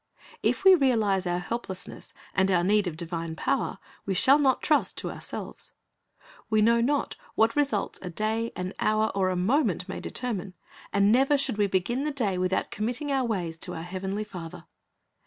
If 0.41 0.63
we 0.63 0.73
realize 0.73 1.27
our 1.27 1.37
helplessness 1.37 2.11
and 2.33 2.49
our 2.49 2.63
need 2.63 2.87
of 2.87 2.97
divine 2.97 3.35
power, 3.35 3.77
we 4.03 4.15
shall 4.15 4.39
not 4.39 4.63
trust 4.63 4.97
to 4.97 5.11
ourselves. 5.11 5.73
We 6.49 6.59
know 6.59 6.81
not 6.81 7.15
what 7.35 7.55
results 7.55 7.99
a 8.01 8.09
day, 8.09 8.51
an 8.55 8.73
hour, 8.79 9.11
or 9.13 9.29
a 9.29 9.35
moment 9.35 9.87
may 9.87 9.99
determine, 9.99 10.55
and 10.91 11.11
ne\'er 11.11 11.37
should 11.37 11.59
we 11.59 11.67
begin 11.67 12.03
the 12.03 12.09
day 12.11 12.39
without 12.39 12.71
committing 12.71 13.11
our 13.11 13.25
ways 13.27 13.59
to 13.59 13.75
our 13.75 13.83
Heavenly 13.83 14.23
Father. 14.23 14.65